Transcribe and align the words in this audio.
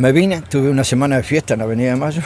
Me 0.00 0.12
vine, 0.12 0.40
tuve 0.40 0.70
una 0.70 0.82
semana 0.82 1.18
de 1.18 1.22
fiesta 1.22 1.52
en 1.52 1.58
la 1.58 1.64
Avenida 1.66 1.90
de 1.90 1.96
Mayo. 1.96 2.22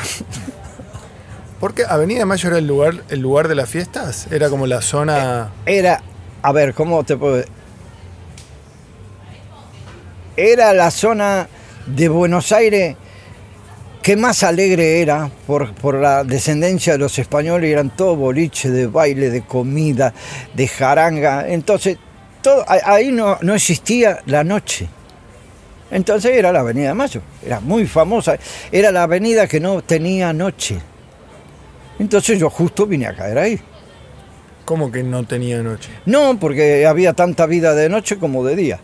¿Por 1.61 1.74
qué 1.74 1.82
Avenida 1.82 2.20
de 2.20 2.24
Mayo 2.24 2.48
era 2.50 2.59
el 2.59 2.68
lugar, 2.68 3.02
el 3.09 3.18
lugar 3.18 3.48
de 3.48 3.56
las 3.56 3.68
fiestas? 3.68 4.29
Era 4.30 4.48
como 4.48 4.68
la 4.68 4.80
zona. 4.80 5.50
Era, 5.66 6.00
a 6.41 6.52
ver, 6.52 6.73
¿cómo 6.73 7.02
te 7.02 7.16
puedo 7.16 7.42
Era 10.37 10.73
la 10.73 10.92
zona 10.92 11.48
de 11.87 12.09
Buenos 12.09 12.52
Aires 12.52 12.96
que 14.02 14.16
más 14.16 14.45
alegre 14.45 15.00
era 15.02 15.29
por, 15.45 15.75
por 15.75 15.96
la 15.96 16.22
descendencia 16.22 16.93
de 16.93 17.00
los 17.00 17.18
españoles, 17.18 17.72
eran 17.72 17.91
todo 17.91 18.14
boliche 18.14 18.70
de 18.70 18.86
baile, 18.86 19.30
de 19.30 19.42
comida, 19.42 20.14
de 20.55 20.69
jaranga. 20.69 21.48
Entonces, 21.48 21.98
todo, 22.41 22.64
ahí 22.69 23.11
no, 23.11 23.36
no 23.42 23.52
existía 23.52 24.20
la 24.27 24.45
noche. 24.45 24.88
Entonces 25.91 26.33
era 26.33 26.51
la 26.52 26.61
Avenida 26.61 26.88
de 26.88 26.95
Mayo, 26.95 27.20
era 27.45 27.61
muy 27.61 27.87
famosa, 27.87 28.37
era 28.73 28.91
la 28.91 29.02
avenida 29.05 29.47
que 29.47 29.61
no 29.61 29.83
tenía 29.83 30.33
noche. 30.33 30.79
Entonces 31.98 32.38
yo 32.38 32.51
justo 32.51 32.87
vine 32.87 33.06
a 33.06 33.15
caer 33.15 33.38
ahí. 33.38 33.61
¿Cómo 34.65 34.91
que 34.91 35.02
no 35.02 35.25
tenía 35.25 35.62
noche? 35.62 35.91
No, 36.06 36.39
porque 36.41 36.87
había 36.87 37.12
tanta 37.12 37.47
vida 37.47 37.75
de 37.75 37.89
noche 37.89 38.19
como 38.19 38.45
de 38.45 38.56
día. 38.56 38.80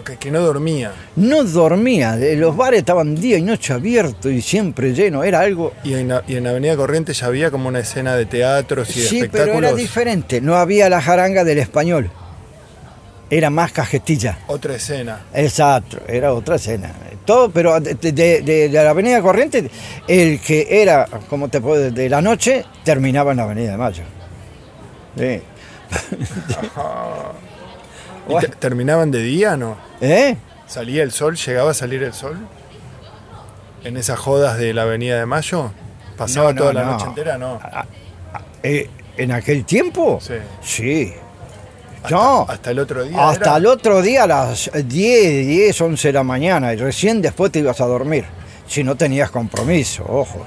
Ok, 0.00 0.12
que 0.18 0.30
no 0.30 0.40
dormía. 0.40 0.90
No 1.14 1.44
dormía, 1.44 2.16
eh, 2.18 2.34
los 2.34 2.56
bares 2.56 2.80
estaban 2.80 3.14
día 3.14 3.36
y 3.36 3.42
noche 3.42 3.74
abiertos 3.74 4.32
y 4.32 4.40
siempre 4.42 4.92
llenos, 4.94 5.24
era 5.24 5.40
algo... 5.40 5.72
Y 5.84 5.94
en, 5.94 6.12
y 6.26 6.36
en 6.36 6.46
Avenida 6.48 6.74
Corrientes 6.74 7.20
ya 7.20 7.26
había 7.26 7.50
como 7.52 7.68
una 7.68 7.78
escena 7.80 8.16
de 8.16 8.26
teatros 8.26 8.96
y 8.96 9.00
de 9.02 9.06
Sí, 9.06 9.16
pero 9.18 9.26
espectáculos. 9.44 9.70
era 9.70 9.76
diferente, 9.76 10.40
no 10.40 10.56
había 10.56 10.88
la 10.88 11.00
jaranga 11.00 11.44
del 11.44 11.58
español, 11.58 12.10
era 13.30 13.50
más 13.50 13.72
cajetilla. 13.72 14.38
Otra 14.46 14.74
escena. 14.76 15.22
Exacto, 15.32 15.98
era 16.06 16.32
otra 16.32 16.56
escena. 16.56 16.92
Todo, 17.24 17.50
pero 17.50 17.80
de, 17.80 17.94
de- 17.94 18.12
de- 18.12 18.42
de 18.42 18.68
la 18.84 18.90
Avenida 18.90 19.20
Corrientes, 19.22 19.64
el 20.06 20.40
que 20.40 20.82
era, 20.82 21.06
como 21.28 21.48
te 21.48 21.60
puedo 21.60 21.90
de 21.90 22.08
la 22.10 22.20
noche, 22.20 22.64
terminaba 22.84 23.30
en 23.32 23.38
la 23.38 23.44
Avenida 23.44 23.72
de 23.72 23.76
Mayo. 23.78 24.02
Sí. 25.16 25.40
¿Y 28.28 28.32
Bueno. 28.32 28.48
te- 28.48 28.56
terminaban 28.56 29.10
de 29.10 29.22
día 29.22 29.56
no? 29.56 29.76
¿Eh? 30.00 30.36
¿Salía 30.66 31.02
el 31.02 31.12
sol? 31.12 31.36
¿Llegaba 31.36 31.72
a 31.72 31.74
salir 31.74 32.02
el 32.02 32.14
sol? 32.14 32.38
¿En 33.84 33.96
esas 33.98 34.18
jodas 34.18 34.56
de 34.58 34.72
la 34.72 34.82
Avenida 34.82 35.18
de 35.18 35.26
Mayo? 35.26 35.72
¿Pasaba 36.16 36.48
No, 36.48 36.52
no, 36.54 36.60
toda 36.60 36.72
la 36.72 36.84
no. 36.84 36.92
noche 36.92 37.04
entera? 37.06 37.36
No. 37.38 37.60
Eh, 38.62 38.88
¿En 39.16 39.32
aquel 39.32 39.64
tiempo? 39.64 40.18
Sí. 40.22 40.34
Sí. 40.62 41.12
Hasta, 42.04 42.14
No. 42.16 42.46
hasta 42.48 42.70
el 42.70 42.78
otro 42.78 43.02
día. 43.04 43.28
Hasta 43.30 43.44
era? 43.46 43.56
el 43.56 43.66
otro 43.66 44.02
día 44.02 44.24
a 44.24 44.26
las 44.26 44.70
10, 44.72 45.46
10, 45.46 45.80
11 45.80 46.08
de 46.08 46.12
la 46.12 46.22
mañana 46.22 46.72
y 46.72 46.76
recién 46.76 47.20
después 47.22 47.50
te 47.50 47.60
ibas 47.60 47.80
a 47.80 47.86
dormir. 47.86 48.24
Si 48.66 48.84
no 48.84 48.94
tenías 48.94 49.30
compromiso, 49.30 50.04
ojo. 50.08 50.46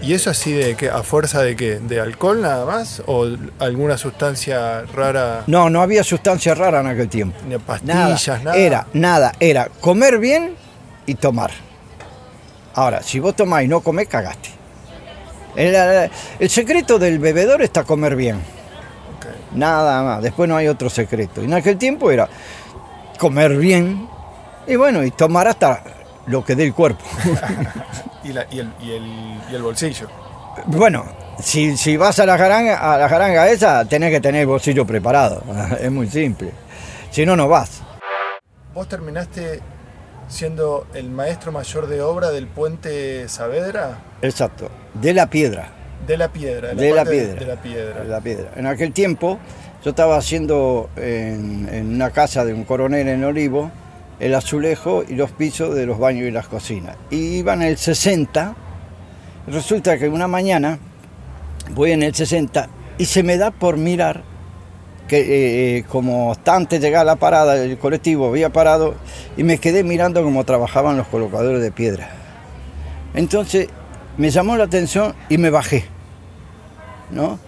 ¿Y 0.00 0.14
eso 0.14 0.30
así 0.30 0.52
de 0.52 0.76
que 0.76 0.88
a 0.90 1.02
fuerza 1.02 1.42
de 1.42 1.56
qué? 1.56 1.80
¿De 1.80 2.00
alcohol 2.00 2.40
nada 2.40 2.64
más? 2.64 3.02
¿O 3.06 3.26
alguna 3.58 3.98
sustancia 3.98 4.82
rara? 4.94 5.42
No, 5.48 5.68
no 5.70 5.82
había 5.82 6.04
sustancia 6.04 6.54
rara 6.54 6.80
en 6.80 6.86
aquel 6.86 7.08
tiempo. 7.08 7.36
Ni 7.48 7.58
pastillas, 7.58 8.42
nada. 8.44 8.56
Era, 8.56 8.86
nada, 8.92 9.32
era 9.40 9.68
comer 9.80 10.18
bien 10.18 10.54
y 11.06 11.14
tomar. 11.14 11.50
Ahora, 12.74 13.02
si 13.02 13.18
vos 13.18 13.34
tomás 13.34 13.64
y 13.64 13.68
no 13.68 13.80
comés, 13.80 14.06
cagaste. 14.06 14.50
El, 15.56 15.74
el 16.38 16.50
secreto 16.50 17.00
del 17.00 17.18
bebedor 17.18 17.62
está 17.62 17.82
comer 17.82 18.14
bien. 18.14 18.40
Nada 19.52 20.02
más, 20.02 20.22
después 20.22 20.48
no 20.48 20.56
hay 20.56 20.68
otro 20.68 20.90
secreto. 20.90 21.40
Y 21.42 21.44
en 21.46 21.54
aquel 21.54 21.76
tiempo 21.78 22.10
era 22.10 22.28
comer 23.18 23.56
bien 23.56 24.08
y 24.66 24.76
bueno, 24.76 25.02
y 25.04 25.10
tomar 25.10 25.48
hasta 25.48 25.82
lo 26.26 26.44
que 26.44 26.54
dé 26.54 26.64
el 26.64 26.74
cuerpo. 26.74 27.04
Y, 28.24 28.32
la- 28.32 28.46
y 28.50 28.58
el, 28.58 28.72
y 28.82 28.90
el- 28.92 29.40
y 29.50 29.54
el 29.54 29.62
bolsillo. 29.62 30.08
bueno, 30.66 31.04
si, 31.40 31.76
si 31.78 31.96
vas 31.96 32.18
a 32.18 32.26
la 32.26 32.36
jaranga, 32.36 32.92
a 32.92 32.98
la 32.98 33.08
jaranga 33.08 33.48
esa, 33.48 33.84
tenés 33.86 34.10
que 34.10 34.20
tener 34.20 34.42
el 34.42 34.46
bolsillo 34.48 34.84
preparado. 34.84 35.42
Es 35.80 35.90
muy 35.90 36.08
simple. 36.10 36.52
Si 37.10 37.24
no, 37.24 37.36
no 37.36 37.48
vas. 37.48 37.80
¿Vos 38.74 38.86
terminaste 38.88 39.60
siendo 40.28 40.86
el 40.92 41.08
maestro 41.10 41.52
mayor 41.52 41.86
de 41.86 42.02
obra 42.02 42.30
del 42.30 42.48
puente 42.48 43.26
Saavedra? 43.28 43.98
Exacto. 44.20 44.68
De 44.94 45.14
la 45.14 45.28
piedra. 45.30 45.70
De 46.06 46.16
la 46.16 46.28
piedra. 46.28 46.74
De 46.74 46.92
la 46.92 47.04
piedra. 47.04 47.40
De 47.40 47.46
la 47.46 47.62
piedra. 47.62 48.02
De 48.02 48.08
la 48.08 48.20
piedra. 48.20 48.52
En 48.56 48.66
aquel 48.66 48.92
tiempo 48.92 49.38
yo 49.84 49.90
estaba 49.90 50.16
haciendo 50.16 50.90
en, 50.96 51.68
en 51.72 51.94
una 51.94 52.10
casa 52.10 52.44
de 52.44 52.54
un 52.54 52.64
coronel 52.64 53.08
en 53.08 53.24
Olivo 53.24 53.70
el 54.20 54.34
azulejo 54.34 55.04
y 55.08 55.14
los 55.14 55.30
pisos 55.30 55.74
de 55.74 55.86
los 55.86 55.98
baños 55.98 56.26
y 56.26 56.30
las 56.30 56.48
cocinas. 56.48 56.96
Y 57.10 57.38
iba 57.38 57.54
en 57.54 57.62
el 57.62 57.76
60. 57.76 58.54
Resulta 59.46 59.98
que 59.98 60.08
una 60.08 60.28
mañana 60.28 60.78
voy 61.74 61.92
en 61.92 62.02
el 62.02 62.14
60 62.14 62.68
y 62.98 63.04
se 63.04 63.22
me 63.22 63.36
da 63.36 63.50
por 63.50 63.76
mirar 63.76 64.22
que 65.06 65.78
eh, 65.78 65.84
como 65.84 66.32
hasta 66.32 66.54
antes 66.54 66.80
de 66.80 66.86
llegar 66.86 67.02
a 67.02 67.04
la 67.04 67.16
parada, 67.16 67.56
el 67.56 67.78
colectivo 67.78 68.28
había 68.28 68.50
parado 68.50 68.94
y 69.38 69.42
me 69.42 69.58
quedé 69.58 69.82
mirando 69.82 70.22
cómo 70.22 70.44
trabajaban 70.44 70.98
los 70.98 71.06
colocadores 71.06 71.62
de 71.62 71.72
piedra. 71.72 72.10
Entonces 73.14 73.68
me 74.18 74.30
llamó 74.30 74.56
la 74.56 74.64
atención 74.64 75.14
y 75.28 75.38
me 75.38 75.50
bajé. 75.50 75.86
¿no? 77.10 77.38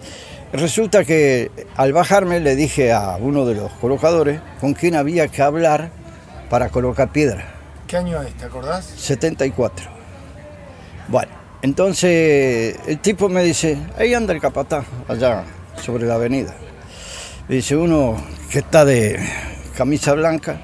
Resulta 0.53 1.05
que 1.05 1.49
al 1.77 1.93
bajarme 1.93 2.39
le 2.39 2.55
dije 2.55 2.91
a 2.91 3.17
uno 3.17 3.45
de 3.45 3.55
los 3.55 3.71
colocadores 3.73 4.41
con 4.59 4.73
quién 4.73 4.95
había 4.95 5.27
que 5.29 5.41
hablar 5.41 5.91
para 6.49 6.69
colocar 6.69 7.11
piedra. 7.11 7.45
¿Qué 7.87 7.97
año 7.97 8.21
es? 8.21 8.33
¿Te 8.33 8.45
acordás? 8.45 8.85
74. 8.85 9.89
Bueno, 11.07 11.31
entonces 11.61 12.75
el 12.85 12.99
tipo 12.99 13.29
me 13.29 13.43
dice, 13.43 13.77
ahí 13.97 14.13
anda 14.13 14.33
el 14.33 14.41
capataz, 14.41 14.85
allá 15.07 15.43
sobre 15.81 16.05
la 16.05 16.15
avenida. 16.15 16.53
Me 17.47 17.55
dice 17.55 17.75
uno 17.75 18.21
que 18.49 18.59
está 18.59 18.83
de 18.83 19.19
camisa 19.77 20.13
blanca 20.13 20.61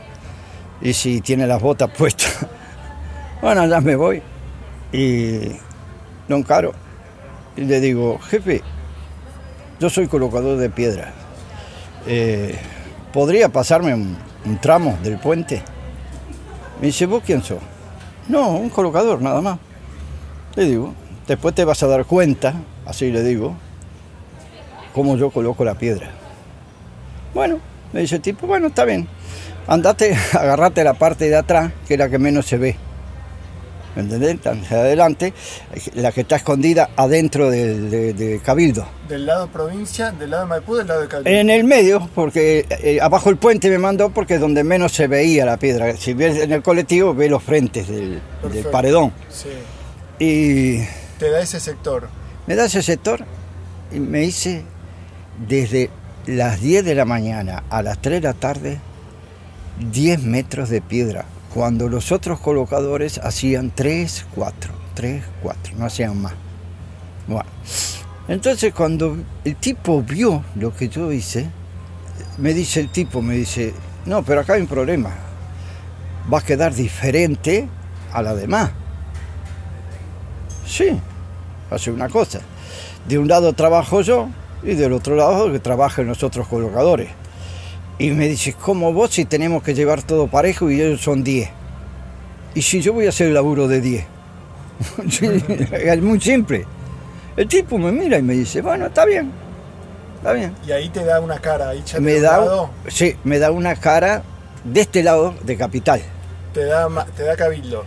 y 0.81 0.93
si 0.93 1.21
tiene 1.21 1.47
las 1.47 1.61
botas 1.61 1.89
puestas. 1.91 2.45
Bueno, 3.39 3.61
allá 3.61 3.79
me 3.81 3.95
voy 3.95 4.19
y 4.91 5.51
lo 6.27 6.35
encaro 6.35 6.73
y 7.55 7.61
le 7.61 7.79
digo, 7.79 8.19
jefe, 8.19 8.61
yo 9.79 9.89
soy 9.89 10.07
colocador 10.07 10.57
de 10.57 10.69
piedra. 10.69 11.11
Eh, 12.05 12.57
¿Podría 13.11 13.49
pasarme 13.49 13.93
un, 13.93 14.17
un 14.45 14.57
tramo 14.59 14.97
del 15.03 15.17
puente? 15.17 15.63
Me 16.79 16.87
dice, 16.87 17.05
¿vos 17.05 17.23
quién 17.25 17.41
sos? 17.43 17.59
No, 18.27 18.49
un 18.51 18.69
colocador, 18.69 19.21
nada 19.21 19.41
más. 19.41 19.59
Le 20.55 20.65
digo, 20.65 20.93
después 21.27 21.55
te 21.55 21.65
vas 21.65 21.81
a 21.83 21.87
dar 21.87 22.05
cuenta, 22.05 22.53
así 22.85 23.11
le 23.11 23.23
digo, 23.23 23.55
cómo 24.93 25.17
yo 25.17 25.31
coloco 25.31 25.63
la 25.63 25.75
piedra. 25.75 26.09
Bueno, 27.33 27.59
me 27.93 28.01
dice 28.01 28.15
el 28.15 28.21
tipo, 28.21 28.47
bueno, 28.47 28.67
está 28.67 28.85
bien. 28.85 29.07
Andate, 29.67 30.15
agarrate 30.33 30.83
la 30.83 30.93
parte 30.93 31.29
de 31.29 31.35
atrás, 31.35 31.71
que 31.87 31.95
es 31.95 31.99
la 31.99 32.09
que 32.09 32.19
menos 32.19 32.45
se 32.45 32.57
ve. 32.57 32.75
¿Me 33.97 34.03
entendés? 34.03 34.39
Tan 34.41 34.63
adelante, 34.65 35.33
la 35.95 36.11
que 36.11 36.21
está 36.21 36.35
escondida 36.35 36.91
adentro 36.95 37.49
del 37.49 37.89
de- 37.89 38.13
de 38.13 38.39
Cabildo. 38.39 38.87
¿Del 39.09 39.25
lado 39.25 39.47
provincia, 39.47 40.11
del 40.11 40.29
lado 40.29 40.43
de 40.43 40.49
Maipú, 40.49 40.75
del 40.75 40.85
lado 40.85 41.01
de 41.01 41.07
Cabildo? 41.07 41.31
En 41.31 41.49
el 41.49 41.63
medio, 41.63 42.07
porque 42.13 42.67
eh, 42.69 42.99
abajo 43.01 43.31
el 43.31 43.37
puente 43.37 43.71
me 43.71 43.79
mandó 43.79 44.11
porque 44.11 44.35
es 44.35 44.39
donde 44.39 44.63
menos 44.63 44.91
se 44.91 45.07
veía 45.07 45.45
la 45.45 45.57
piedra. 45.57 45.97
Si 45.97 46.13
ves 46.13 46.37
en 46.43 46.51
el 46.51 46.61
colectivo, 46.61 47.15
ve 47.15 47.27
los 47.27 47.41
frentes 47.41 47.87
del, 47.87 48.21
del 48.53 48.65
paredón. 48.65 49.11
Sí. 49.31 49.49
Y 50.19 50.77
Te 51.17 51.31
da 51.31 51.41
ese 51.41 51.59
sector. 51.59 52.07
me 52.45 52.53
da 52.55 52.65
ese 52.65 52.83
sector 52.83 53.25
y 53.91 53.99
me 53.99 54.23
hice 54.25 54.61
desde 55.47 55.89
las 56.27 56.61
10 56.61 56.85
de 56.85 56.93
la 56.93 57.05
mañana 57.05 57.63
a 57.71 57.81
las 57.81 57.99
3 57.99 58.21
de 58.21 58.27
la 58.27 58.33
tarde 58.35 58.77
10 59.91 60.21
metros 60.23 60.69
de 60.69 60.81
piedra, 60.81 61.25
cuando 61.53 61.89
los 61.89 62.11
otros 62.11 62.39
colocadores 62.39 63.19
hacían 63.19 63.71
3, 63.73 64.27
4, 64.35 64.73
3, 64.93 65.23
4, 65.41 65.73
no 65.77 65.85
hacían 65.85 66.21
más. 66.21 66.33
Bueno, 67.27 67.49
entonces 68.27 68.73
cuando 68.73 69.17
el 69.43 69.55
tipo 69.55 70.01
vio 70.01 70.43
lo 70.55 70.73
que 70.73 70.89
yo 70.89 71.11
hice, 71.11 71.49
me 72.37 72.53
dice 72.53 72.79
el 72.79 72.89
tipo, 72.89 73.21
me 73.21 73.35
dice, 73.35 73.73
no, 74.05 74.23
pero 74.23 74.41
acá 74.41 74.53
hay 74.53 74.61
un 74.61 74.67
problema, 74.67 75.11
va 76.31 76.39
a 76.39 76.41
quedar 76.41 76.73
diferente 76.73 77.67
a 78.13 78.21
la 78.21 78.35
demás. 78.35 78.71
Sí, 80.65 80.99
hace 81.71 81.91
una 81.91 82.09
cosa. 82.09 82.39
De 83.07 83.17
un 83.17 83.27
lado 83.27 83.53
trabajo 83.53 84.01
yo 84.01 84.29
y 84.63 84.75
del 84.75 84.93
otro 84.93 85.15
lado 85.15 85.51
que 85.51 85.59
trabajan 85.59 86.07
los 86.07 86.23
otros 86.23 86.47
colocadores. 86.47 87.09
Y 87.99 88.11
me 88.11 88.27
dice, 88.27 88.53
¿cómo 88.53 88.93
vos 88.93 89.11
si 89.11 89.25
tenemos 89.25 89.63
que 89.63 89.73
llevar 89.73 90.03
todo 90.03 90.27
parejo 90.27 90.69
y 90.69 90.81
ellos 90.81 91.01
son 91.01 91.23
10? 91.23 91.49
Y 92.53 92.61
si 92.61 92.81
yo 92.81 92.93
voy 92.93 93.07
a 93.07 93.09
hacer 93.09 93.27
el 93.27 93.33
laburo 93.33 93.67
de 93.67 93.81
10. 93.81 94.05
Sí, 95.09 95.27
es 95.71 96.01
muy 96.01 96.19
simple. 96.21 96.65
El 97.35 97.47
tipo 97.47 97.77
me 97.77 97.91
mira 97.91 98.17
y 98.17 98.21
me 98.21 98.33
dice, 98.33 98.61
bueno, 98.61 98.87
está 98.87 99.05
bien, 99.05 99.31
está 100.17 100.33
bien. 100.33 100.53
Y 100.67 100.71
ahí 100.71 100.89
te 100.89 101.03
da 101.03 101.19
una 101.19 101.39
cara, 101.39 101.69
ahí 101.69 101.83
Me 101.99 102.19
da, 102.19 102.39
lado, 102.39 102.69
sí, 102.87 103.15
me 103.23 103.39
da 103.39 103.51
una 103.51 103.75
cara 103.75 104.23
de 104.63 104.81
este 104.81 105.03
lado 105.03 105.33
de 105.43 105.55
capital. 105.57 106.01
te 106.53 106.65
da, 106.65 106.87
te 107.15 107.23
da 107.23 107.35
cabildo. 107.35 107.83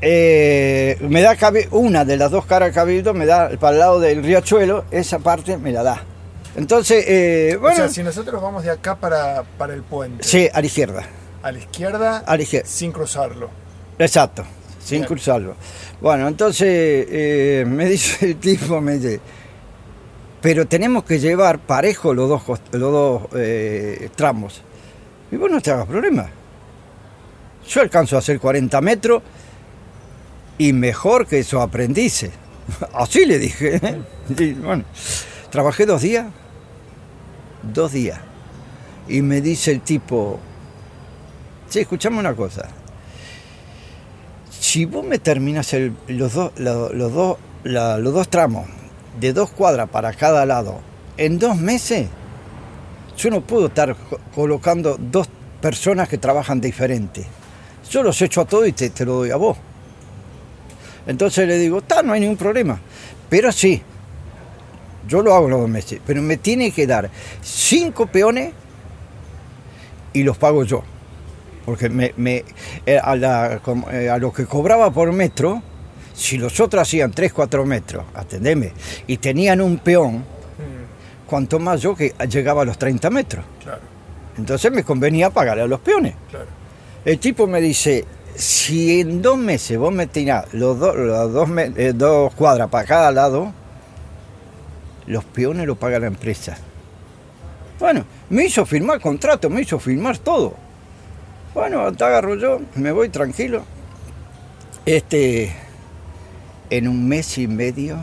eh, 0.00 0.98
me 1.00 1.22
da 1.22 1.36
una 1.70 2.04
de 2.04 2.16
las 2.16 2.30
dos 2.30 2.44
caras 2.46 2.72
Cabildo, 2.72 3.14
me 3.14 3.26
da 3.26 3.50
para 3.58 3.72
el 3.74 3.78
lado 3.80 4.00
del 4.00 4.22
riachuelo, 4.22 4.84
esa 4.90 5.18
parte 5.18 5.56
me 5.56 5.72
la 5.72 5.82
da. 5.82 6.02
Entonces, 6.56 7.04
eh, 7.08 7.54
O 7.56 7.60
bueno, 7.60 7.76
sea, 7.76 7.88
si 7.88 8.02
nosotros 8.02 8.40
vamos 8.40 8.62
de 8.62 8.70
acá 8.70 8.94
para, 8.96 9.42
para 9.58 9.74
el 9.74 9.82
puente, 9.82 10.22
sí, 10.24 10.48
a 10.52 10.60
la 10.60 10.66
izquierda, 10.66 11.02
a 11.42 11.50
la 11.52 11.58
izquierda, 11.58 12.18
a 12.18 12.36
la 12.36 12.42
izquierda. 12.42 12.68
sin 12.68 12.92
cruzarlo. 12.92 13.50
Exacto, 13.98 14.44
sin 14.82 14.98
Bien. 15.00 15.08
cruzarlo. 15.08 15.56
Bueno, 16.00 16.28
entonces 16.28 16.68
eh, 16.68 17.64
me 17.66 17.86
dice 17.90 18.26
el 18.26 18.36
tipo, 18.36 18.80
me 18.80 18.98
dice, 18.98 19.20
pero 20.40 20.66
tenemos 20.66 21.04
que 21.04 21.18
llevar 21.18 21.58
parejo 21.58 22.14
los 22.14 22.28
dos, 22.28 22.42
los 22.72 22.92
dos 22.92 23.22
eh, 23.36 24.10
tramos. 24.14 24.62
Y 25.32 25.36
vos 25.36 25.50
no 25.50 25.60
te 25.60 25.70
hagas 25.72 25.86
problema. 25.86 26.28
Yo 27.66 27.80
alcanzo 27.80 28.16
a 28.16 28.18
hacer 28.18 28.38
40 28.38 28.80
metros 28.82 29.22
y 30.58 30.72
mejor 30.72 31.26
que 31.26 31.38
esos 31.40 31.60
aprendices. 31.62 32.30
Así 32.92 33.24
le 33.24 33.38
dije. 33.38 33.80
¿eh? 33.82 34.00
Y 34.38 34.52
bueno, 34.52 34.84
trabajé 35.50 35.86
dos 35.86 36.02
días, 36.02 36.26
dos 37.72 37.92
días. 37.92 38.18
Y 39.08 39.22
me 39.22 39.40
dice 39.40 39.70
el 39.72 39.80
tipo, 39.82 40.38
sí, 41.68 41.80
escuchame 41.80 42.18
una 42.18 42.34
cosa. 42.34 42.68
Si 44.50 44.84
vos 44.84 45.04
me 45.04 45.18
terminas 45.18 45.72
el- 45.74 45.94
los, 46.08 46.34
los, 46.34 46.94
los 46.94 48.12
dos 48.14 48.28
tramos 48.28 48.66
de 49.20 49.32
dos 49.32 49.50
cuadras 49.50 49.88
para 49.90 50.12
cada 50.12 50.44
lado 50.46 50.80
en 51.16 51.38
dos 51.38 51.56
meses, 51.56 52.08
yo 53.16 53.30
no 53.30 53.40
puedo 53.42 53.66
estar 53.66 53.94
co- 53.94 54.18
colocando 54.34 54.96
dos 54.98 55.28
personas 55.60 56.08
que 56.08 56.18
trabajan 56.18 56.60
diferente. 56.60 57.24
Yo 57.90 58.02
los 58.02 58.20
echo 58.22 58.40
a 58.40 58.44
todos 58.46 58.66
y 58.66 58.72
te, 58.72 58.90
te 58.90 59.04
lo 59.04 59.14
doy 59.14 59.30
a 59.30 59.36
vos. 59.36 59.56
Entonces 61.06 61.46
le 61.46 61.58
digo, 61.58 61.78
está, 61.78 62.02
no 62.02 62.12
hay 62.14 62.20
ningún 62.20 62.36
problema. 62.36 62.80
Pero 63.28 63.52
sí, 63.52 63.82
yo 65.08 65.22
lo 65.22 65.34
hago 65.34 65.48
los 65.48 65.60
dos 65.60 65.68
meses, 65.70 66.00
pero 66.06 66.20
me 66.22 66.36
tiene 66.36 66.70
que 66.70 66.86
dar 66.86 67.10
cinco 67.42 68.06
peones 68.06 68.52
y 70.12 70.22
los 70.22 70.36
pago 70.38 70.64
yo. 70.64 70.82
Porque 71.64 71.88
me, 71.88 72.12
me- 72.16 72.44
eh, 72.84 72.98
a, 73.02 73.16
la- 73.16 73.60
eh, 73.92 74.08
a 74.10 74.18
lo 74.18 74.32
que 74.32 74.44
cobraba 74.46 74.90
por 74.90 75.12
metro, 75.12 75.62
si 76.14 76.36
los 76.38 76.60
otros 76.60 76.82
hacían 76.82 77.10
3, 77.10 77.32
4 77.32 77.64
metros, 77.64 78.04
atendeme, 78.14 78.72
y 79.06 79.16
tenían 79.16 79.60
un 79.60 79.78
peón, 79.78 80.24
Mm, 80.54 81.26
cuanto 81.28 81.58
más 81.58 81.80
yo 81.80 81.96
que 81.96 82.14
llegaba 82.28 82.62
a 82.62 82.64
los 82.64 82.78
30 82.78 83.10
metros. 83.10 83.44
claro, 83.62 83.80
Entonces 84.38 84.70
me 84.70 84.84
convenía 84.84 85.30
pagarle 85.30 85.62
a 85.64 85.66
los 85.66 85.80
peones. 85.80 86.14
claro. 86.30 86.46
El 87.04 87.18
tipo 87.18 87.46
me 87.48 87.60
dice, 87.60 88.04
si 88.36 89.00
en 89.00 89.20
dos 89.22 89.36
meses 89.36 89.76
vos 89.78 89.92
me 89.92 90.06
tirás 90.06 90.52
los, 90.54 90.78
dos 90.78 90.94
los 90.96 91.32
dos, 91.32 91.48
me- 91.48 91.72
eh, 91.76 91.92
dos 91.94 92.32
cuadras 92.34 92.68
para 92.68 92.84
cada 92.86 93.10
lado, 93.10 93.52
los 95.06 95.24
peones 95.24 95.66
lo 95.66 95.76
paga 95.76 95.98
la 95.98 96.06
empresa. 96.06 96.56
Bueno, 97.78 98.04
me 98.30 98.44
hizo 98.44 98.64
firmar 98.64 99.00
contrato, 99.00 99.50
me 99.50 99.62
hizo 99.62 99.78
firmar 99.78 100.18
todo. 100.18 100.54
Bueno, 101.52 101.92
te 101.92 102.04
agarro 102.04 102.34
yo, 102.36 102.60
me 102.74 102.92
voy 102.92 103.08
tranquilo. 103.08 103.64
Este, 104.86 105.52
en 106.70 106.88
un 106.88 107.08
mes 107.08 107.38
y 107.38 107.46
medio 107.46 107.98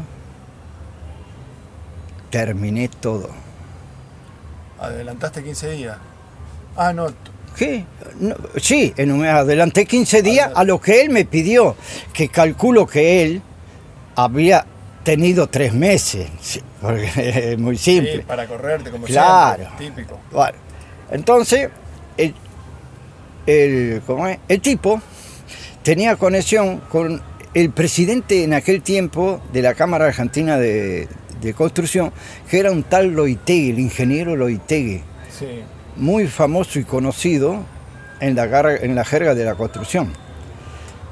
terminé 2.30 2.88
todo. 2.88 3.30
Adelantaste 4.80 5.44
15 5.44 5.71
días. 5.71 5.97
Ah, 6.75 6.94
no, 6.94 7.07
¿Qué? 7.56 7.86
No, 8.19 8.36
sí, 8.57 8.94
en 8.97 9.12
un, 9.12 9.25
adelanté 9.25 9.86
15 9.86 10.21
días 10.21 10.51
a 10.56 10.63
lo 10.63 10.80
que 10.80 11.01
él 11.01 11.09
me 11.09 11.25
pidió, 11.25 11.75
que 12.13 12.30
calculo 12.30 12.88
que 12.88 13.24
él 13.24 13.42
había 14.15 14.65
tenido 15.03 15.48
tres 15.48 15.74
meses, 15.74 16.30
porque 16.81 17.09
es 17.53 17.57
muy 17.59 17.77
simple. 17.77 18.18
sí, 18.18 18.21
para 18.21 18.45
correrte 18.48 18.92
como 18.92 19.06
Claro. 19.06 19.63
siempre. 19.77 19.88
Típico. 20.03 20.19
Bueno, 20.31 20.57
entonces, 21.12 21.69
el, 22.18 22.33
el, 23.45 24.01
¿cómo 24.06 24.27
es? 24.27 24.38
el 24.48 24.62
tipo 24.62 25.01
tenía 25.83 26.15
conexión 26.15 26.77
con 26.89 27.21
el 27.53 27.71
presidente 27.71 28.44
en 28.44 28.53
aquel 28.53 28.81
tiempo 28.81 29.42
de 29.51 29.62
la 29.62 29.74
Cámara 29.74 30.06
Argentina 30.06 30.57
de, 30.57 31.07
de 31.42 31.54
Construcción, 31.54 32.13
que 32.50 32.59
era 32.59 32.71
un 32.71 32.83
tal 32.83 33.07
Loitegui, 33.12 33.71
el 33.71 33.80
ingeniero 33.80 34.36
Loitegui 34.36 35.04
Sí. 35.38 35.63
muy 35.97 36.27
famoso 36.27 36.77
y 36.80 36.83
conocido 36.83 37.63
en 38.19 38.36
la, 38.36 38.75
en 38.75 38.94
la 38.95 39.04
jerga 39.04 39.33
de 39.33 39.44
la 39.44 39.56
construcción. 39.56 40.13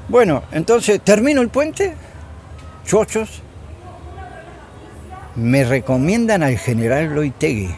Bueno, 0.08 0.44
entonces 0.52 1.00
termino 1.02 1.40
el 1.42 1.48
puente, 1.48 1.94
chochos, 2.86 3.42
me 5.36 5.64
recomiendan 5.64 6.42
al 6.42 6.58
general 6.58 7.14
Loitegui. 7.14 7.74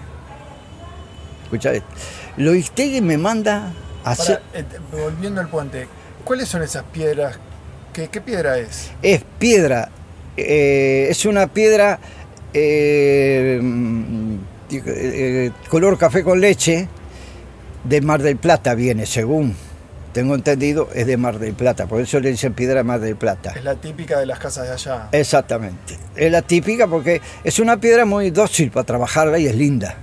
Escucha 1.45 1.73
esto. 1.73 1.89
Loitegui 2.37 3.01
me 3.01 3.19
manda 3.19 3.73
a 4.05 4.11
hacer... 4.11 4.41
Para, 4.53 4.61
eh, 4.65 4.67
volviendo 4.91 5.41
al 5.41 5.49
puente, 5.49 5.87
¿cuáles 6.25 6.49
son 6.49 6.63
esas 6.63 6.85
piedras? 6.85 7.39
¿Qué, 7.93 8.09
qué 8.09 8.21
piedra 8.21 8.59
es? 8.59 8.91
Es 9.03 9.23
piedra, 9.39 9.91
eh, 10.37 11.09
es 11.11 11.27
una 11.27 11.47
piedra 11.47 11.99
eh, 12.55 13.59
mm, 13.63 14.37
eh, 14.71 15.51
color 15.69 15.99
café 15.99 16.23
con 16.23 16.41
leche 16.41 16.89
de 17.85 18.01
Mar 18.01 18.23
del 18.23 18.37
Plata 18.37 18.75
viene, 18.75 19.07
según 19.07 19.55
tengo 20.12 20.35
entendido, 20.35 20.88
es 20.94 21.06
de 21.06 21.17
Mar 21.17 21.38
del 21.38 21.55
Plata, 21.55 21.87
por 21.87 22.00
eso 22.00 22.20
le 22.20 22.31
dicen 22.31 22.53
piedra 22.55 22.82
Mar 22.82 23.00
del 23.00 23.17
Plata. 23.17 23.53
Es 23.56 23.64
la 23.64 23.75
típica 23.76 24.19
de 24.19 24.26
las 24.26 24.38
casas 24.38 24.67
de 24.67 24.73
allá. 24.75 25.09
Exactamente, 25.12 25.97
es 26.17 26.31
la 26.31 26.43
típica 26.43 26.87
porque 26.87 27.20
es 27.44 27.59
una 27.59 27.79
piedra 27.79 28.05
muy 28.05 28.31
dócil 28.31 28.70
para 28.70 28.85
trabajarla 28.85 29.38
y 29.38 29.47
es 29.47 29.55
linda, 29.55 29.94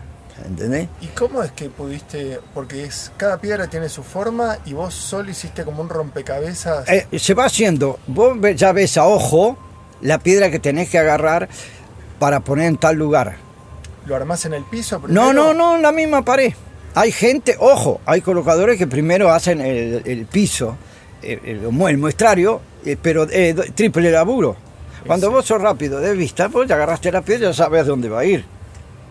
¿entendés? 0.46 0.88
¿Y 1.02 1.08
cómo 1.08 1.44
es 1.44 1.52
que 1.52 1.70
pudiste? 1.70 2.40
Porque 2.54 2.84
es 2.86 3.12
cada 3.18 3.38
piedra 3.40 3.68
tiene 3.68 3.88
su 3.90 4.04
forma 4.04 4.58
y 4.66 4.74
vos 4.74 4.94
solo 4.94 5.30
hiciste 5.30 5.64
como 5.64 5.82
un 5.82 5.90
rompecabezas. 5.90 6.88
Eh, 6.90 7.08
se 7.20 7.34
va 7.34 7.46
haciendo, 7.46 8.00
vos 8.08 8.38
ya 8.56 8.72
ves 8.72 8.98
a 8.98 9.06
ojo 9.06 9.58
la 10.02 10.18
piedra 10.20 10.50
que 10.50 10.60
tenés 10.60 10.90
que 10.90 10.98
agarrar 10.98 11.50
para 12.20 12.40
poner 12.40 12.66
en 12.68 12.78
tal 12.78 12.96
lugar. 12.96 13.38
¿Lo 14.06 14.16
armás 14.16 14.46
en 14.46 14.54
el 14.54 14.64
piso 14.64 14.96
No, 14.98 15.04
primero? 15.06 15.34
no, 15.34 15.54
no, 15.54 15.76
en 15.76 15.82
la 15.84 15.92
misma 15.92 16.24
pared. 16.26 16.54
Hay 16.96 17.12
gente, 17.12 17.56
ojo, 17.60 18.02
hay 18.06 18.22
colocadores 18.22 18.78
que 18.78 18.88
primero 18.88 19.30
hacen 19.32 19.62
el, 19.62 20.02
el 20.06 20.26
piso, 20.26 20.76
el, 21.22 21.40
el 21.46 21.60
mu- 21.72 21.88
el 21.88 21.98
muestrario, 21.98 22.62
eh, 22.86 22.98
pero 23.02 23.28
eh, 23.30 23.54
triple 23.76 24.12
laburo. 24.12 24.56
Cuando 25.06 25.32
vos 25.32 25.46
sos 25.46 25.62
rápido 25.62 26.00
de 26.00 26.14
vista, 26.14 26.50
pues 26.50 26.68
ya 26.68 26.76
agarraste 26.76 27.12
la 27.12 27.22
piedra, 27.22 27.48
ya 27.50 27.54
sabes 27.54 27.86
dónde 27.86 28.10
va 28.10 28.20
a 28.22 28.26
ir. 28.26 28.44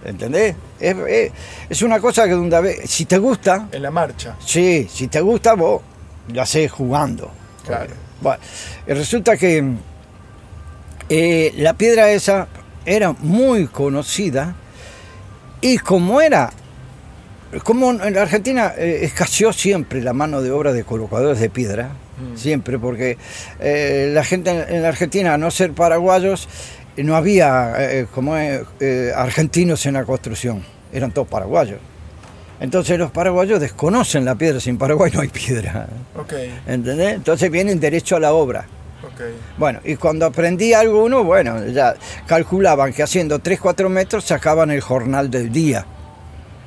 ¿Entendés? 0.04 0.54
Es, 0.78 0.96
es- 1.08 1.32
es 1.70 1.82
una 1.82 1.98
cosa 2.00 2.26
que 2.28 2.82
si 2.86 3.04
te 3.06 3.18
gusta, 3.18 3.68
En 3.72 3.82
la 3.82 3.90
marcha. 3.90 4.36
sí, 4.44 4.86
si 4.92 5.08
te 5.08 5.20
gusta, 5.20 5.54
vos 5.54 5.80
lo 6.32 6.42
haces 6.42 6.70
jugando. 6.70 7.30
Claro. 7.64 7.90
Bueno, 8.20 8.38
y 8.86 8.92
resulta 8.92 9.36
que 9.36 9.64
eh, 11.08 11.52
la 11.56 11.74
piedra 11.74 12.10
esa 12.10 12.48
era 12.84 13.12
muy 13.12 13.66
conocida 13.66 14.54
y 15.60 15.78
como 15.78 16.20
era, 16.20 16.50
como 17.64 17.90
en 17.92 18.14
la 18.14 18.22
Argentina 18.22 18.74
eh, 18.76 19.00
escaseó 19.02 19.52
siempre 19.52 20.02
la 20.02 20.12
mano 20.12 20.42
de 20.42 20.50
obra 20.50 20.72
de 20.72 20.84
colocadores 20.84 21.40
de 21.40 21.48
piedra, 21.50 21.90
Mm. 22.18 22.36
siempre, 22.36 22.78
porque 22.80 23.16
eh, 23.60 24.10
la 24.12 24.24
gente 24.24 24.50
en- 24.50 24.74
en 24.76 24.82
la 24.82 24.88
Argentina, 24.88 25.34
a 25.34 25.38
no 25.38 25.50
ser 25.52 25.72
paraguayos, 25.72 26.48
eh, 26.96 27.04
no 27.04 27.14
había 27.14 27.74
eh, 27.78 28.06
como 28.12 28.34
argentinos 29.14 29.86
en 29.86 29.94
la 29.94 30.04
construcción, 30.04 30.64
eran 30.92 31.12
todos 31.12 31.28
paraguayos. 31.28 31.78
Entonces 32.60 32.98
los 32.98 33.12
paraguayos 33.12 33.60
desconocen 33.60 34.24
la 34.24 34.34
piedra, 34.34 34.58
sin 34.58 34.76
Paraguay 34.78 35.12
no 35.14 35.20
hay 35.20 35.28
piedra. 35.28 35.86
Ok, 36.16 36.32
¿Entendés? 36.66 37.14
Entonces 37.14 37.50
vienen 37.52 37.78
derecho 37.78 38.16
a 38.16 38.20
la 38.20 38.32
obra. 38.32 38.66
ok. 39.04 39.20
Bueno, 39.56 39.78
y 39.84 39.94
cuando 39.94 40.26
aprendí 40.26 40.72
alguno, 40.74 41.22
bueno, 41.22 41.64
ya 41.68 41.94
calculaban 42.26 42.92
que 42.92 43.04
haciendo 43.04 43.38
3, 43.38 43.60
4 43.60 43.88
metros 43.88 44.24
sacaban 44.24 44.72
el 44.72 44.80
jornal 44.80 45.30
del 45.30 45.52
día. 45.52 45.86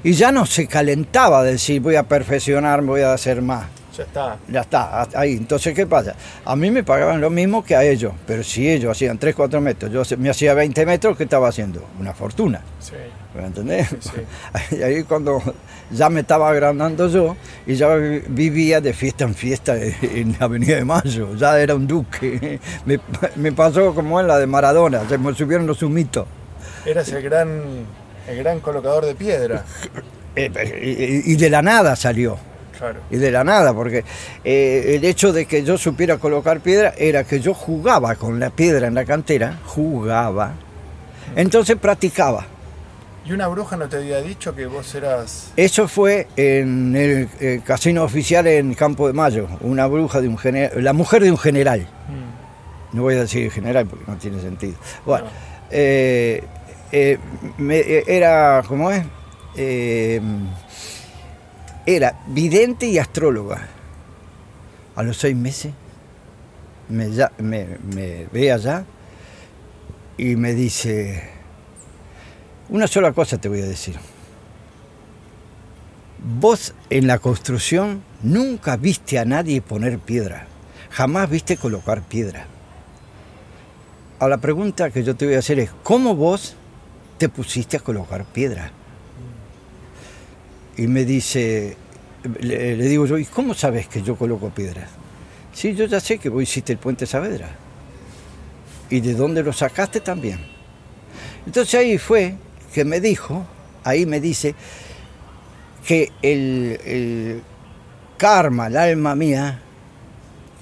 Y 0.03 0.13
ya 0.13 0.31
no 0.31 0.45
se 0.45 0.67
calentaba 0.67 1.43
decir 1.43 1.81
voy 1.81 1.95
a 1.95 2.03
perfeccionar, 2.03 2.81
voy 2.81 3.01
a 3.01 3.13
hacer 3.13 3.41
más. 3.41 3.65
Ya 3.95 4.03
está. 4.03 4.37
Ya 4.47 4.61
está, 4.61 5.07
ahí. 5.15 5.33
Entonces, 5.33 5.73
¿qué 5.75 5.85
pasa? 5.85 6.15
A 6.45 6.55
mí 6.55 6.71
me 6.71 6.81
pagaban 6.81 7.19
lo 7.19 7.29
mismo 7.29 7.61
que 7.63 7.75
a 7.75 7.83
ellos, 7.83 8.13
pero 8.25 8.41
si 8.41 8.67
ellos 8.69 8.89
hacían 8.89 9.17
3, 9.17 9.35
4 9.35 9.59
metros, 9.59 9.91
yo 9.91 10.17
me 10.17 10.29
hacía 10.29 10.53
20 10.53 10.85
metros, 10.85 11.17
¿qué 11.17 11.25
estaba 11.25 11.49
haciendo? 11.49 11.85
Una 11.99 12.13
fortuna. 12.13 12.61
Sí. 12.79 12.93
¿Me 13.35 13.45
entendés? 13.45 13.89
Sí, 13.89 14.09
sí. 14.69 14.75
Y 14.77 14.83
ahí 14.83 15.03
cuando 15.03 15.41
ya 15.91 16.09
me 16.09 16.21
estaba 16.21 16.49
agrandando 16.49 17.09
yo 17.09 17.35
y 17.67 17.75
ya 17.75 17.93
vi- 17.95 18.23
vivía 18.29 18.79
de 18.79 18.93
fiesta 18.93 19.25
en 19.25 19.35
fiesta 19.35 19.75
en 19.77 20.35
la 20.39 20.45
Avenida 20.45 20.77
de 20.77 20.85
Mayo, 20.85 21.35
ya 21.35 21.59
era 21.59 21.75
un 21.75 21.85
duque. 21.85 22.59
Me, 22.85 22.97
me 23.35 23.51
pasó 23.51 23.93
como 23.93 24.19
en 24.21 24.27
la 24.27 24.37
de 24.39 24.47
Maradona, 24.47 25.07
se 25.07 25.17
me 25.17 25.33
subieron 25.35 25.67
los 25.67 25.83
humitos. 25.83 26.25
Eras 26.85 27.09
el 27.11 27.21
gran, 27.23 27.61
el 28.27 28.37
gran 28.37 28.59
colocador 28.59 29.05
de 29.05 29.15
piedra. 29.15 29.65
Eh, 30.33 31.23
Y 31.25 31.35
de 31.35 31.49
la 31.49 31.61
nada 31.61 31.93
salió. 31.97 32.37
Claro. 32.77 33.01
Y 33.11 33.17
de 33.17 33.31
la 33.31 33.43
nada, 33.43 33.73
porque 33.73 34.05
eh, 34.45 34.93
el 34.95 35.03
hecho 35.03 35.33
de 35.33 35.45
que 35.45 35.63
yo 35.65 35.77
supiera 35.77 36.17
colocar 36.19 36.61
piedra 36.61 36.93
era 36.97 37.25
que 37.25 37.41
yo 37.41 37.53
jugaba 37.53 38.15
con 38.15 38.39
la 38.39 38.49
piedra 38.49 38.87
en 38.87 38.95
la 38.95 39.03
cantera, 39.03 39.59
jugaba. 39.65 40.53
Entonces 41.35 41.75
practicaba. 41.75 42.45
¿Y 43.25 43.33
una 43.33 43.49
bruja 43.49 43.75
no 43.75 43.89
te 43.89 43.97
había 43.97 44.21
dicho 44.21 44.55
que 44.55 44.65
vos 44.67 44.95
eras... 44.95 45.51
Eso 45.57 45.87
fue 45.89 46.27
en 46.37 46.95
el, 46.95 47.29
eh, 47.41 47.61
casino 47.65 48.03
oficial 48.03 48.47
en 48.47 48.73
Campo 48.73 49.07
de 49.07 49.13
Mayo, 49.13 49.47
una 49.59 49.85
bruja 49.85 50.21
de 50.21 50.29
un 50.29 50.37
general, 50.37 50.71
la 50.81 50.93
mujer 50.93 51.21
de 51.23 51.31
un 51.31 51.37
general. 51.37 51.81
Mm, 51.81 52.95
No 52.95 53.01
voy 53.03 53.15
a 53.15 53.19
decir 53.21 53.51
general 53.51 53.85
porque 53.85 54.05
no 54.07 54.15
tiene 54.17 54.41
sentido. 54.41 54.75
Bueno, 55.05 55.25
No. 55.25 55.31
eh, 55.71 56.43
eh, 56.91 57.17
eh, 57.59 58.03
era, 58.07 58.63
¿cómo 58.67 58.91
es? 58.91 59.03
Eh, 59.55 60.21
era 61.85 62.19
vidente 62.27 62.87
y 62.87 62.97
astróloga. 62.97 63.67
A 64.95 65.03
los 65.03 65.17
seis 65.17 65.35
meses 65.35 65.73
me, 66.89 67.07
me 67.39 68.27
ve 68.31 68.51
allá 68.51 68.85
y 70.17 70.35
me 70.35 70.53
dice, 70.53 71.23
una 72.69 72.87
sola 72.87 73.13
cosa 73.13 73.39
te 73.39 73.49
voy 73.49 73.61
a 73.61 73.65
decir. 73.65 73.95
Vos 76.23 76.75
en 76.89 77.07
la 77.07 77.17
construcción 77.17 78.03
nunca 78.21 78.77
viste 78.77 79.17
a 79.17 79.25
nadie 79.25 79.61
poner 79.61 79.97
piedra, 79.97 80.45
jamás 80.91 81.29
viste 81.29 81.57
colocar 81.57 82.03
piedra. 82.03 82.45
A 84.19 84.27
la 84.27 84.37
pregunta 84.37 84.91
que 84.91 85.03
yo 85.03 85.15
te 85.15 85.25
voy 85.25 85.33
a 85.33 85.39
hacer 85.39 85.57
es, 85.57 85.71
¿cómo 85.81 86.15
vos 86.15 86.55
te 87.21 87.29
pusiste 87.29 87.77
a 87.77 87.81
colocar 87.81 88.25
piedra? 88.25 88.71
Y 90.75 90.87
me 90.87 91.05
dice, 91.05 91.77
le, 92.39 92.75
digo 92.77 93.05
yo, 93.05 93.19
¿y 93.19 93.25
cómo 93.25 93.53
sabes 93.53 93.87
que 93.87 94.01
yo 94.01 94.15
coloco 94.15 94.49
piedra? 94.49 94.87
Sí, 95.53 95.75
yo 95.75 95.85
ya 95.85 95.99
sé 95.99 96.17
que 96.17 96.29
vos 96.29 96.41
hiciste 96.41 96.73
el 96.73 96.79
puente 96.79 97.05
Saavedra. 97.05 97.47
¿Y 98.89 99.01
de 99.01 99.13
dónde 99.13 99.43
lo 99.43 99.53
sacaste 99.53 99.99
también? 99.99 100.39
Entonces 101.45 101.75
ahí 101.75 101.99
fue 101.99 102.37
que 102.73 102.85
me 102.85 102.99
dijo, 102.99 103.45
ahí 103.83 104.07
me 104.07 104.19
dice, 104.19 104.55
que 105.85 106.11
el, 106.23 106.79
el 106.83 107.43
karma, 108.17 108.65
el 108.65 108.77
alma 108.77 109.13
mía, 109.13 109.61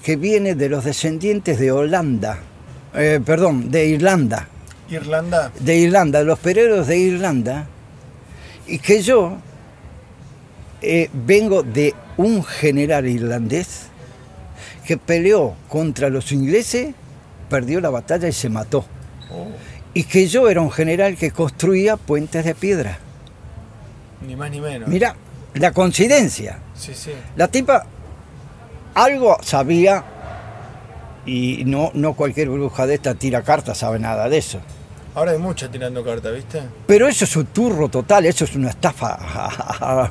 que 0.04 0.16
viene 0.16 0.54
de 0.54 0.68
los 0.68 0.84
descendientes 0.84 1.58
de 1.58 1.72
Holanda, 1.72 2.38
eh, 2.92 3.18
perdón, 3.24 3.70
de 3.70 3.86
Irlanda, 3.86 4.46
Irlanda. 4.90 5.52
de 5.58 5.76
Irlanda, 5.76 6.22
los 6.22 6.38
pereros 6.38 6.86
de 6.86 6.98
Irlanda, 6.98 7.66
y 8.66 8.78
que 8.78 9.02
yo 9.02 9.36
eh, 10.82 11.08
vengo 11.12 11.62
de 11.62 11.94
un 12.16 12.44
general 12.44 13.06
irlandés 13.06 13.86
que 14.86 14.96
peleó 14.96 15.54
contra 15.68 16.08
los 16.08 16.32
ingleses, 16.32 16.94
perdió 17.48 17.80
la 17.80 17.90
batalla 17.90 18.28
y 18.28 18.32
se 18.32 18.48
mató. 18.48 18.84
Oh, 19.30 19.46
Y 19.94 20.04
que 20.04 20.26
yo 20.26 20.48
era 20.48 20.60
un 20.60 20.70
general 20.70 21.16
que 21.16 21.30
construía 21.30 21.96
puentes 21.96 22.44
de 22.44 22.54
piedra. 22.54 22.98
ni 24.26 24.36
más 24.36 24.50
ni 24.50 24.60
menos. 24.60 24.88
Mira, 24.88 25.14
la 25.54 25.72
coincidencia. 25.72 26.58
Sí, 26.74 26.92
sí. 26.94 27.10
La 27.36 27.48
tipa 27.48 27.84
algo 28.94 29.36
sabía 29.42 30.04
y 31.26 31.64
no, 31.66 31.90
no 31.94 32.14
cualquier 32.14 32.48
bruja 32.50 32.86
de 32.86 32.94
esta 32.94 33.14
tira 33.14 33.42
cartas 33.42 33.78
sabe 33.78 33.98
nada 33.98 34.28
de 34.28 34.38
eso. 34.38 34.60
Ahora 35.14 35.32
hay 35.32 35.38
mucha 35.38 35.68
tirando 35.70 36.04
carta, 36.04 36.30
¿viste? 36.30 36.62
Pero 36.86 37.08
eso 37.08 37.24
es 37.24 37.34
un 37.36 37.46
turro 37.46 37.88
total, 37.88 38.26
eso 38.26 38.44
es 38.44 38.54
una 38.54 38.70
estafa. 38.70 39.18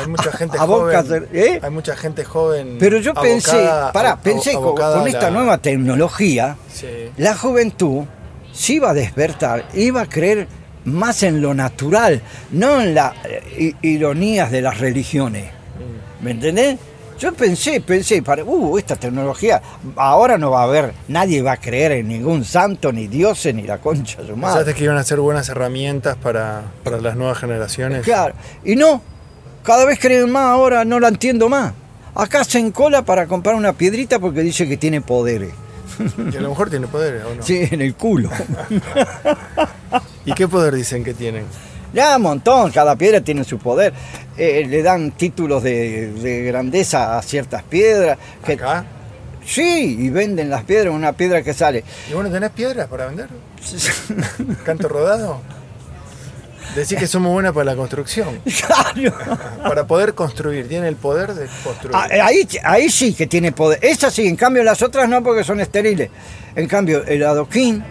Hay 0.00 0.06
mucha 0.06 0.30
gente 0.32 0.56
A 0.58 0.60
joven. 0.66 1.08
de- 1.08 1.28
¿eh? 1.46 1.60
Hay 1.62 1.70
mucha 1.70 1.96
gente 1.96 2.24
joven. 2.24 2.76
Pero 2.78 2.98
yo 2.98 3.12
pensé, 3.14 3.68
pará, 3.92 4.16
pensé 4.16 4.52
con, 4.54 4.74
con 4.76 5.06
esta 5.08 5.22
la- 5.22 5.30
nueva 5.30 5.58
tecnología, 5.58 6.56
Sí. 6.72 6.86
la 7.16 7.34
juventud 7.36 8.04
se 8.52 8.74
iba 8.74 8.90
a 8.90 8.94
despertar, 8.94 9.66
iba 9.74 10.02
a 10.02 10.06
creer 10.08 10.46
más 10.84 11.22
en 11.24 11.42
lo 11.42 11.52
natural, 11.54 12.22
no 12.52 12.80
en 12.80 12.94
las 12.94 13.12
ironías 13.82 14.50
de 14.50 14.62
las 14.62 14.78
religiones. 14.78 15.46
Mm. 15.50 16.24
¿Me 16.24 16.30
entendés? 16.30 16.78
Yo 17.18 17.32
pensé, 17.32 17.80
pensé, 17.80 18.22
para, 18.22 18.44
uh, 18.44 18.78
esta 18.78 18.96
tecnología, 18.96 19.62
ahora 19.96 20.38
no 20.38 20.50
va 20.50 20.62
a 20.62 20.64
haber, 20.64 20.92
nadie 21.08 21.42
va 21.42 21.52
a 21.52 21.56
creer 21.56 21.92
en 21.92 22.08
ningún 22.08 22.44
santo, 22.44 22.92
ni 22.92 23.06
dioses, 23.06 23.54
ni 23.54 23.62
la 23.62 23.78
concha 23.78 24.22
de 24.22 24.34
madre. 24.34 24.58
Pensaste 24.58 24.74
que 24.74 24.84
iban 24.84 24.96
a 24.96 25.04
ser 25.04 25.20
buenas 25.20 25.48
herramientas 25.48 26.16
para, 26.16 26.62
para 26.82 27.00
las 27.00 27.16
nuevas 27.16 27.38
generaciones. 27.38 28.02
Claro, 28.02 28.34
y 28.64 28.76
no, 28.76 29.02
cada 29.62 29.84
vez 29.84 29.98
creen 30.00 30.30
más, 30.30 30.46
ahora 30.46 30.84
no 30.84 30.98
la 30.98 31.08
entiendo 31.08 31.48
más. 31.48 31.72
Acá 32.14 32.40
hacen 32.40 32.72
cola 32.72 33.02
para 33.02 33.26
comprar 33.26 33.54
una 33.54 33.72
piedrita 33.72 34.18
porque 34.18 34.40
dice 34.40 34.68
que 34.68 34.76
tiene 34.76 35.00
poderes. 35.00 35.52
Y 36.32 36.36
a 36.36 36.40
lo 36.40 36.50
mejor 36.50 36.70
tiene 36.70 36.86
poderes, 36.86 37.24
¿o 37.24 37.34
no? 37.34 37.42
Sí, 37.42 37.68
en 37.70 37.80
el 37.80 37.94
culo. 37.94 38.30
¿Y 40.24 40.32
qué 40.32 40.48
poder 40.48 40.74
dicen 40.74 41.04
que 41.04 41.14
tienen? 41.14 41.44
Ya, 41.92 42.16
un 42.16 42.22
montón, 42.22 42.70
cada 42.70 42.96
piedra 42.96 43.20
tiene 43.20 43.44
su 43.44 43.58
poder. 43.58 43.92
Eh, 44.36 44.64
le 44.68 44.82
dan 44.82 45.10
títulos 45.12 45.62
de, 45.62 46.12
de 46.12 46.42
grandeza 46.44 47.18
a 47.18 47.22
ciertas 47.22 47.62
piedras. 47.62 48.18
Que, 48.44 48.52
¿Acá? 48.54 48.84
sí, 49.44 49.96
y 50.00 50.08
venden 50.10 50.48
las 50.50 50.64
piedras, 50.64 50.94
una 50.94 51.12
piedra 51.12 51.42
que 51.42 51.52
sale. 51.52 51.84
¿Y 52.10 52.14
vos 52.14 52.24
no 52.24 52.30
tenés 52.30 52.50
piedras 52.50 52.88
para 52.88 53.06
vender? 53.06 53.28
¿Canto 54.64 54.88
rodado? 54.88 55.40
Decís 56.74 56.98
que 56.98 57.06
somos 57.06 57.30
buenas 57.32 57.52
para 57.52 57.64
la 57.66 57.76
construcción. 57.76 58.40
Claro. 58.94 59.14
Para 59.62 59.86
poder 59.86 60.14
construir. 60.14 60.68
Tiene 60.68 60.88
el 60.88 60.96
poder 60.96 61.34
de 61.34 61.46
construir. 61.62 61.94
Ah, 61.96 62.08
Ahí, 62.24 62.46
ahí 62.64 62.88
sí 62.90 63.14
que 63.14 63.26
tiene 63.26 63.52
poder. 63.52 63.78
Esas 63.82 64.12
sí, 64.14 64.26
en 64.26 64.36
cambio 64.36 64.62
las 64.62 64.80
otras 64.82 65.08
no 65.08 65.22
porque 65.22 65.44
son 65.44 65.60
estériles. 65.60 66.10
En 66.54 66.66
cambio, 66.68 67.04
el 67.04 67.22
adoquín 67.24 67.84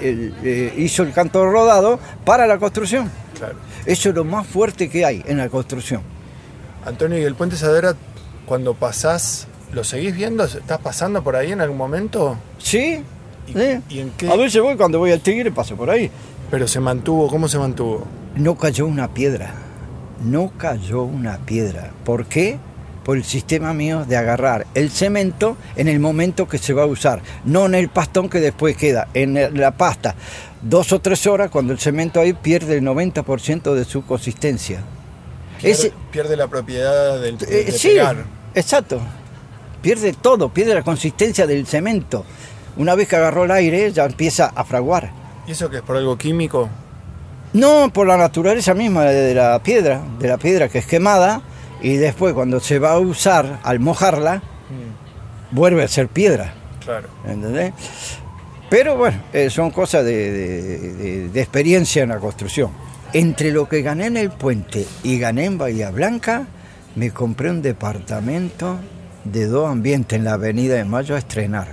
el, 0.00 0.34
eh, 0.42 0.72
hizo 0.78 1.02
el 1.02 1.12
canto 1.12 1.44
rodado 1.50 1.98
para 2.24 2.46
la 2.46 2.58
construcción. 2.58 3.10
Claro. 3.42 3.56
Eso 3.86 4.10
es 4.10 4.14
lo 4.14 4.22
más 4.22 4.46
fuerte 4.46 4.88
que 4.88 5.04
hay 5.04 5.24
en 5.26 5.38
la 5.38 5.48
construcción. 5.48 6.00
Antonio, 6.86 7.18
¿y 7.18 7.24
el 7.24 7.34
puente 7.34 7.56
Sadera, 7.56 7.96
cuando 8.46 8.74
pasás, 8.74 9.48
lo 9.72 9.82
seguís 9.82 10.14
viendo? 10.14 10.44
¿Estás 10.44 10.78
pasando 10.78 11.24
por 11.24 11.34
ahí 11.34 11.50
en 11.50 11.60
algún 11.60 11.76
momento? 11.76 12.36
¿Sí? 12.58 13.02
¿Y, 13.48 13.58
y 13.92 13.98
en 13.98 14.10
qué? 14.10 14.28
A 14.30 14.36
veces 14.36 14.62
voy 14.62 14.76
cuando 14.76 15.00
voy 15.00 15.10
al 15.10 15.20
tigre 15.20 15.50
paso 15.50 15.74
por 15.74 15.90
ahí. 15.90 16.08
Pero 16.52 16.68
se 16.68 16.78
mantuvo, 16.78 17.26
¿cómo 17.26 17.48
se 17.48 17.58
mantuvo? 17.58 18.06
No 18.36 18.56
cayó 18.56 18.86
una 18.86 19.12
piedra. 19.12 19.54
No 20.24 20.52
cayó 20.56 21.02
una 21.02 21.38
piedra. 21.38 21.90
¿Por 22.04 22.26
qué? 22.26 22.58
Por 23.04 23.16
el 23.16 23.24
sistema 23.24 23.72
mío 23.74 24.04
de 24.04 24.16
agarrar 24.16 24.66
el 24.74 24.90
cemento 24.90 25.56
en 25.76 25.88
el 25.88 25.98
momento 25.98 26.46
que 26.48 26.58
se 26.58 26.72
va 26.72 26.84
a 26.84 26.86
usar, 26.86 27.20
no 27.44 27.66
en 27.66 27.74
el 27.74 27.88
pastón 27.88 28.28
que 28.28 28.38
después 28.40 28.76
queda, 28.76 29.08
en 29.14 29.58
la 29.58 29.72
pasta. 29.72 30.14
Dos 30.62 30.92
o 30.92 31.00
tres 31.00 31.26
horas, 31.26 31.50
cuando 31.50 31.72
el 31.72 31.80
cemento 31.80 32.20
ahí 32.20 32.32
pierde 32.32 32.76
el 32.78 32.84
90% 32.84 33.74
de 33.74 33.84
su 33.84 34.04
consistencia. 34.06 34.80
Pierde, 35.60 35.70
Ese- 35.72 35.92
pierde 36.12 36.36
la 36.36 36.46
propiedad 36.46 37.20
del, 37.20 37.38
de, 37.38 37.60
eh, 37.62 37.64
de 37.64 37.72
sí, 37.72 37.88
pegar. 37.88 38.24
exacto. 38.54 39.00
Pierde 39.80 40.12
todo, 40.12 40.48
pierde 40.50 40.74
la 40.74 40.82
consistencia 40.82 41.44
del 41.46 41.66
cemento. 41.66 42.24
Una 42.76 42.94
vez 42.94 43.08
que 43.08 43.16
agarró 43.16 43.44
el 43.44 43.50
aire, 43.50 43.90
ya 43.92 44.04
empieza 44.04 44.52
a 44.54 44.64
fraguar. 44.64 45.10
¿Y 45.46 45.50
eso 45.52 45.68
que 45.68 45.78
es 45.78 45.82
por 45.82 45.96
algo 45.96 46.16
químico? 46.16 46.68
No, 47.52 47.90
por 47.92 48.06
la 48.06 48.16
naturaleza 48.16 48.74
misma 48.74 49.04
de 49.06 49.34
la 49.34 49.60
piedra, 49.62 50.00
de 50.20 50.28
la 50.28 50.38
piedra 50.38 50.68
que 50.68 50.78
es 50.78 50.86
quemada 50.86 51.42
y 51.82 51.96
después 51.96 52.32
cuando 52.34 52.60
se 52.60 52.78
va 52.78 52.92
a 52.92 52.98
usar, 52.98 53.60
al 53.62 53.80
mojarla, 53.80 54.36
Mm, 54.70 55.54
vuelve 55.54 55.82
a 55.82 55.88
ser 55.88 56.08
piedra, 56.08 56.54
claro. 56.82 57.08
¿entendés? 57.26 57.72
Pero 58.70 58.96
bueno, 58.96 59.18
eh, 59.34 59.50
son 59.50 59.70
cosas 59.70 60.02
de, 60.04 60.30
de- 60.32 60.78
de- 60.94 61.28
de 61.28 61.40
experiencia 61.42 62.02
en 62.04 62.08
la 62.08 62.18
construcción. 62.18 62.70
Entre 63.12 63.50
lo 63.52 63.68
que 63.68 63.82
gané 63.82 64.06
en 64.06 64.16
el 64.16 64.30
puente 64.30 64.86
y 65.02 65.18
gané 65.18 65.44
en 65.44 65.58
Bahía 65.58 65.90
Blanca, 65.90 66.46
me 66.96 67.10
compré 67.10 67.50
un 67.50 67.60
departamento 67.60 68.78
de 69.24 69.46
dos 69.46 69.68
ambientes 69.68 70.18
en 70.18 70.24
la 70.24 70.34
Avenida 70.34 70.76
de 70.76 70.84
Mayo 70.86 71.14
a 71.16 71.18
estrenar. 71.18 71.68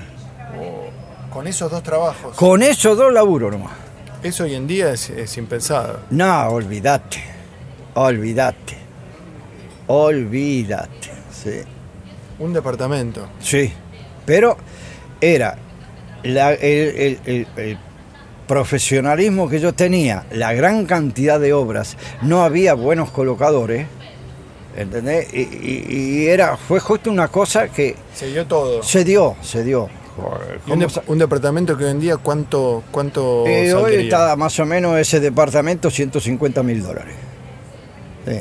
Con 1.31 1.47
esos 1.47 1.71
dos 1.71 1.83
trabajos. 1.83 2.35
Con 2.35 2.61
esos 2.63 2.97
dos 2.97 3.13
laburo 3.13 3.49
nomás. 3.51 3.71
Eso 4.23 4.43
hoy 4.43 4.55
en 4.55 4.67
día 4.67 4.91
es, 4.91 5.09
es 5.09 5.37
impensado. 5.37 5.99
No, 6.09 6.47
olvídate, 6.49 7.19
olvídate, 7.93 8.77
olvídate, 9.89 11.09
sí. 11.31 11.61
Un 12.39 12.53
departamento. 12.53 13.27
Sí, 13.41 13.73
pero 14.25 14.55
era 15.19 15.57
la- 16.23 16.53
el, 16.53 16.95
el- 16.95 17.19
el- 17.25 17.47
el 17.57 17.77
profesionalismo 18.47 19.49
que 19.49 19.59
yo 19.59 19.73
tenía, 19.73 20.25
la 20.31 20.53
gran 20.53 20.85
cantidad 20.85 21.39
de 21.39 21.53
obras, 21.53 21.97
no 22.21 22.43
había 22.43 22.73
buenos 22.75 23.09
colocadores, 23.11 23.87
¿entendés? 24.77 25.33
Y, 25.33 25.41
y- 25.41 25.85
y 25.89 26.27
era, 26.27 26.55
fue 26.55 26.79
justo 26.79 27.09
una 27.11 27.27
cosa 27.27 27.67
que 27.67 27.95
Se 28.13 28.27
dio 28.27 28.45
todo. 28.45 28.81
se 28.83 29.03
dio, 29.03 29.35
se 29.41 29.63
dio. 29.63 29.89
Y 30.67 30.71
un, 30.71 30.79
¿Cómo 30.79 30.83
dep- 30.83 30.89
sa- 30.89 31.03
un 31.07 31.17
departamento 31.17 31.77
que 31.77 31.85
hoy 31.85 31.91
en 31.91 31.99
día, 31.99 32.17
¿cuánto, 32.17 32.83
cuánto 32.91 33.45
Eh, 33.47 33.73
hoy 33.73 33.95
está 34.05 34.35
más 34.35 34.59
o 34.59 34.65
menos 34.65 34.97
ese 34.99 35.19
departamento 35.19 35.89
150 35.89 36.61
mil 36.63 36.83
dólares. 36.83 37.15
Sí. 38.27 38.39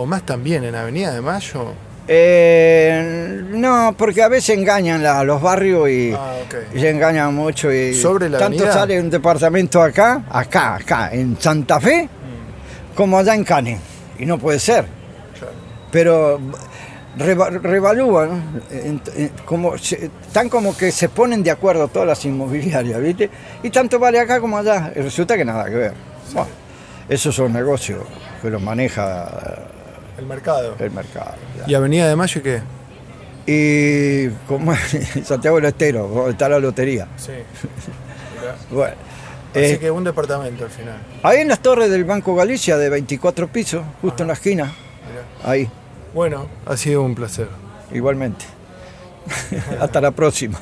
O 0.00 0.06
más 0.06 0.24
también 0.24 0.64
en 0.64 0.74
Avenida 0.74 1.12
de 1.12 1.20
Mayo. 1.20 1.74
Eh, 2.08 3.42
no, 3.50 3.94
porque 3.98 4.22
a 4.22 4.28
veces 4.28 4.56
engañan 4.56 5.02
la- 5.02 5.22
los 5.24 5.40
barrios 5.42 5.88
y, 5.90 6.12
Ah, 6.16 6.36
y 6.74 6.86
engañan 6.86 7.34
mucho. 7.34 7.70
Y 7.70 7.94
¿Sobre 7.94 8.30
la 8.30 8.38
tanto 8.38 8.58
avenida? 8.60 8.72
sale 8.72 8.98
un 8.98 9.10
departamento 9.10 9.82
acá, 9.82 10.24
acá, 10.30 10.76
acá, 10.76 11.10
en 11.12 11.36
Santa 11.38 11.78
Fe, 11.80 12.08
como 12.94 13.18
allá 13.18 13.34
en 13.34 13.44
Cane. 13.44 13.78
Y 14.18 14.24
no 14.24 14.38
puede 14.38 14.58
ser. 14.58 14.86
Claro. 15.38 15.54
Pero 15.92 16.40
reva- 17.18 17.50
revalúan, 17.50 18.62
como 19.44 19.76
se- 19.76 20.10
están 20.26 20.48
como 20.48 20.74
que 20.76 20.90
se 20.92 21.10
ponen 21.10 21.42
de 21.42 21.50
acuerdo 21.50 21.88
todas 21.88 22.08
las 22.08 22.24
inmobiliarias, 22.24 23.00
¿viste? 23.02 23.28
Y 23.62 23.68
tanto 23.68 23.98
vale 23.98 24.18
acá 24.18 24.40
como 24.40 24.56
allá. 24.56 24.92
Y 24.96 25.00
resulta 25.00 25.36
que 25.36 25.44
nada 25.44 25.66
que 25.66 25.74
ver. 25.76 25.92
Bueno, 26.32 26.48
esos 27.08 27.34
son 27.34 27.52
negocios 27.52 28.00
que 28.40 28.48
los 28.50 28.62
maneja 28.62 29.28
El 30.20 30.26
mercado. 30.26 30.76
el 30.78 30.90
mercado. 30.90 31.34
ya. 31.58 31.64
¿Y 31.66 31.74
Avenida 31.74 32.06
de 32.08 32.14
Mayo 32.14 32.42
qué? 32.42 32.60
Y 33.46 34.28
como 34.46 34.72
Santiago 35.24 35.56
del 35.56 35.64
Estero, 35.64 36.06
donde 36.08 36.32
está 36.32 36.48
la 36.48 36.58
lotería. 36.60 37.08
Sí. 37.16 37.32
Mirá. 37.32 38.54
Bueno, 38.70 38.94
Así 39.52 39.60
eh, 39.74 39.78
que 39.78 39.90
un 39.90 40.04
departamento 40.04 40.64
al 40.64 40.70
final. 40.70 40.96
ahí 41.22 41.38
en 41.40 41.48
las 41.48 41.58
torres 41.60 41.90
del 41.90 42.04
Banco 42.04 42.34
Galicia 42.36 42.76
de 42.78 42.88
24 42.88 43.48
pisos, 43.48 43.82
justo 44.00 44.22
en 44.22 44.28
la 44.28 44.34
esquina, 44.34 44.64
Mirá. 44.64 45.50
ahí, 45.50 45.68
Bueno, 46.14 46.46
ha 46.66 46.76
sido 46.76 47.02
un 47.02 47.14
placer. 47.14 47.48
igualmente. 47.92 48.44
Hasta 49.80 50.00
la 50.00 50.10
próxima. 50.12 50.58